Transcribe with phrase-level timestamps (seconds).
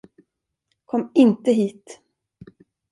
[0.85, 2.01] Kom inte hit.